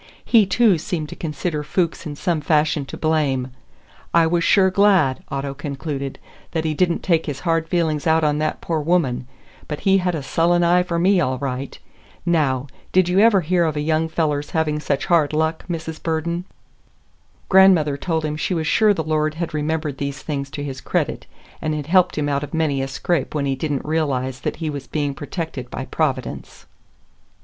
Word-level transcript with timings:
He, 0.25 0.47
too, 0.47 0.79
seemed 0.79 1.09
to 1.09 1.15
consider 1.15 1.61
Fuchs 1.63 2.07
in 2.07 2.15
some 2.15 2.41
fashion 2.41 2.85
to 2.87 2.97
blame. 2.97 3.51
"I 4.15 4.25
was 4.25 4.43
sure 4.43 4.71
glad," 4.71 5.21
Otto 5.29 5.53
concluded, 5.53 6.17
"that 6.53 6.65
he 6.65 6.73
did 6.73 6.91
n't 6.91 7.03
take 7.03 7.27
his 7.27 7.41
hard 7.41 7.69
feeling 7.69 8.01
out 8.07 8.23
on 8.23 8.39
that 8.39 8.61
poor 8.61 8.79
woman; 8.79 9.27
but 9.67 9.81
he 9.81 9.99
had 9.99 10.15
a 10.15 10.23
sullen 10.23 10.63
eye 10.63 10.81
for 10.81 10.97
me, 10.97 11.21
all 11.21 11.37
right! 11.37 11.77
Now, 12.25 12.65
did 12.91 13.09
you 13.09 13.19
ever 13.19 13.41
hear 13.41 13.63
of 13.63 13.75
a 13.75 13.79
young 13.79 14.09
feller's 14.09 14.49
having 14.49 14.79
such 14.79 15.05
hard 15.05 15.33
luck, 15.33 15.65
Mrs. 15.67 16.01
Burden?" 16.01 16.45
Grandmother 17.47 17.95
told 17.95 18.25
him 18.25 18.35
she 18.35 18.55
was 18.55 18.65
sure 18.65 18.95
the 18.95 19.03
Lord 19.03 19.35
had 19.35 19.53
remembered 19.53 19.99
these 19.99 20.23
things 20.23 20.49
to 20.49 20.63
his 20.63 20.81
credit, 20.81 21.27
and 21.61 21.75
had 21.75 21.85
helped 21.85 22.17
him 22.17 22.27
out 22.27 22.41
of 22.43 22.55
many 22.55 22.81
a 22.81 22.87
scrape 22.87 23.35
when 23.35 23.45
he 23.45 23.55
did 23.55 23.71
n't 23.71 23.85
realize 23.85 24.39
that 24.39 24.55
he 24.55 24.67
was 24.71 24.87
being 24.87 25.13
protected 25.13 25.69
by 25.69 25.85
Providence. 25.85 26.65